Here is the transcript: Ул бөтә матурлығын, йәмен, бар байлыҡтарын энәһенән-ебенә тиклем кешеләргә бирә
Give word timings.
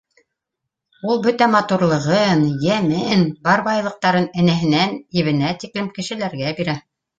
Ул 1.11 1.19
бөтә 1.27 1.47
матурлығын, 1.55 2.41
йәмен, 2.69 3.27
бар 3.49 3.65
байлыҡтарын 3.69 4.27
энәһенән-ебенә 4.45 5.55
тиклем 5.67 5.95
кешеләргә 6.01 6.53
бирә 6.63 6.79